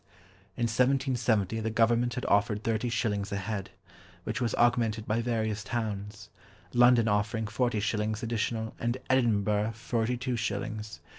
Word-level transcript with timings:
In 0.57 0.63
1770 0.63 1.59
the 1.59 1.69
Government 1.69 2.15
had 2.15 2.25
offered 2.25 2.63
thirty 2.63 2.89
shillings 2.89 3.31
a 3.31 3.35
head, 3.35 3.69
which 4.23 4.41
was 4.41 4.55
augmented 4.55 5.05
by 5.05 5.21
various 5.21 5.63
towns; 5.63 6.31
London 6.73 7.07
offering 7.07 7.45
forty 7.45 7.79
shillings 7.79 8.23
additional, 8.23 8.73
and 8.79 8.97
Edinburgh 9.11 9.73
forty 9.75 10.17
two 10.17 10.37
shillings. 10.37 11.01